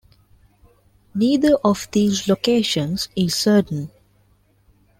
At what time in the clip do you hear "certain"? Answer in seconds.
3.35-3.91